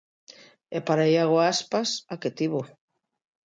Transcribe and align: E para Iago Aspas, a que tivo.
E 0.77 0.79
para 0.87 1.09
Iago 1.13 1.37
Aspas, 1.53 1.89
a 2.13 2.15
que 2.21 2.31
tivo. 2.37 2.61